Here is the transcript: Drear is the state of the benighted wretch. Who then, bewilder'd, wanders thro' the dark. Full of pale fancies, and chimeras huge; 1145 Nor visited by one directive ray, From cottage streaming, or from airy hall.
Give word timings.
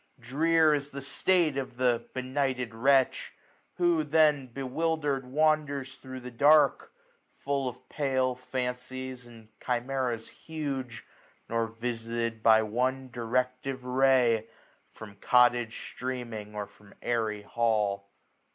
Drear 0.19 0.73
is 0.73 0.89
the 0.89 1.01
state 1.03 1.57
of 1.57 1.77
the 1.77 2.07
benighted 2.15 2.73
wretch. 2.73 3.33
Who 3.75 4.03
then, 4.03 4.47
bewilder'd, 4.47 5.27
wanders 5.27 5.93
thro' 5.93 6.17
the 6.19 6.31
dark. 6.31 6.91
Full 7.37 7.69
of 7.69 7.87
pale 7.87 8.33
fancies, 8.33 9.27
and 9.27 9.49
chimeras 9.63 10.27
huge; 10.27 11.05
1145 11.45 11.49
Nor 11.49 11.67
visited 11.67 12.41
by 12.41 12.63
one 12.63 13.11
directive 13.11 13.85
ray, 13.85 14.47
From 14.89 15.17
cottage 15.17 15.77
streaming, 15.91 16.55
or 16.55 16.65
from 16.65 16.95
airy 17.03 17.43
hall. 17.43 18.09